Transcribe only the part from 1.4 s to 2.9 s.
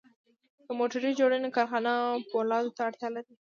کارخانه پولادو ته